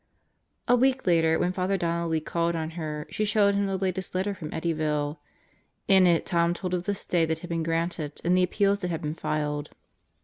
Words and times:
A 0.67 0.75
week 0.75 1.05
later, 1.05 1.37
when 1.37 1.51
Father 1.53 1.77
Donnelly 1.77 2.21
called 2.21 2.55
on 2.55 2.71
her, 2.71 3.05
she 3.11 3.23
showed 3.23 3.53
him 3.53 3.67
the 3.67 3.77
latest 3.77 4.15
letter 4.15 4.33
from 4.33 4.49
Eddyville. 4.49 5.17
In 5.87 6.07
it 6.07 6.25
Tom 6.25 6.55
told 6.55 6.73
of 6.73 6.85
the 6.85 6.95
stay 6.95 7.23
that 7.23 7.37
had 7.45 7.51
been 7.51 7.61
granted 7.61 8.19
and 8.23 8.35
the 8.35 8.41
appeals 8.41 8.79
that 8.79 8.89
had 8.89 9.03
been 9.03 9.13
filed. 9.13 9.69